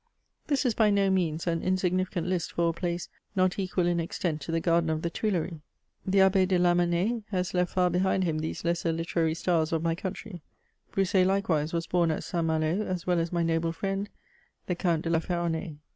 [0.47, 4.41] This is by no means an insignificant hst for a place, not equal in extent
[4.41, 5.59] to the garden of the Tuileries.
[6.07, 9.83] The Abb^ de Lamen nais has left far behind him these lesser Hterary stars of
[9.83, 10.41] my country;
[10.91, 12.43] Broussais likewise was bom at St.
[12.43, 14.09] Malo, as well as my noble friend
[14.65, 15.77] the Count de la Ferronnays.